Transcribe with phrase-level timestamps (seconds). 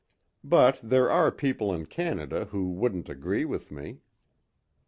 [0.43, 3.99] But there are people in Canada who wouldn't agree with me."